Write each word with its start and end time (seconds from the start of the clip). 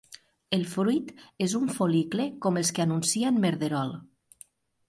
El 0.55 0.63
fruit 0.71 1.11
és 1.47 1.53
un 1.59 1.69
fol·licle 1.75 2.25
com 2.47 2.57
els 2.63 2.73
que 2.79 2.85
anuncia 2.87 3.33
en 3.35 3.39
Merderol. 3.45 3.93